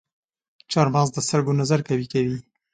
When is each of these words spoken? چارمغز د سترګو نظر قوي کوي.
چارمغز 0.71 1.09
د 1.13 1.17
سترګو 1.27 1.51
نظر 1.61 1.79
قوي 1.87 2.07
کوي. 2.13 2.37